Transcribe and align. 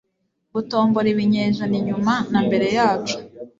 gutombora 0.53 1.07
ibinyejana 1.13 1.75
inyuma 1.81 2.13
na 2.31 2.39
mbere 2.45 2.67
yacu 2.77 3.15